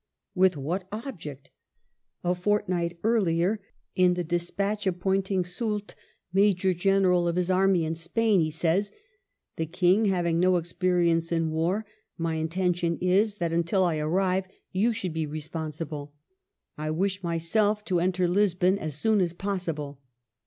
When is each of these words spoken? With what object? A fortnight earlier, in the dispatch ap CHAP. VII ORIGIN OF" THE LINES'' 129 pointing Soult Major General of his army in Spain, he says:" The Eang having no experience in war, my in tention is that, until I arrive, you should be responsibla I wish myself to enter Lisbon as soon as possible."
With 0.33 0.57
what 0.57 0.87
object? 0.91 1.51
A 2.23 2.33
fortnight 2.33 2.97
earlier, 3.03 3.61
in 3.95 4.15
the 4.15 4.23
dispatch 4.23 4.87
ap 4.87 4.95
CHAP. 4.95 5.03
VII 5.03 5.09
ORIGIN 5.09 5.19
OF" 5.19 5.25
THE 5.27 5.35
LINES'' 5.35 5.61
129 5.61 5.73
pointing 5.77 5.83
Soult 5.85 5.95
Major 6.33 6.73
General 6.73 7.27
of 7.27 7.35
his 7.35 7.51
army 7.51 7.85
in 7.85 7.93
Spain, 7.93 8.39
he 8.41 8.49
says:" 8.49 8.91
The 9.57 9.67
Eang 9.67 10.09
having 10.09 10.39
no 10.39 10.55
experience 10.57 11.31
in 11.31 11.51
war, 11.51 11.85
my 12.17 12.33
in 12.33 12.49
tention 12.49 12.97
is 12.99 13.35
that, 13.35 13.53
until 13.53 13.83
I 13.83 13.99
arrive, 13.99 14.47
you 14.71 14.91
should 14.91 15.13
be 15.13 15.27
responsibla 15.27 16.09
I 16.79 16.89
wish 16.89 17.21
myself 17.21 17.85
to 17.85 17.99
enter 17.99 18.27
Lisbon 18.27 18.79
as 18.79 18.95
soon 18.97 19.21
as 19.21 19.33
possible." 19.33 20.01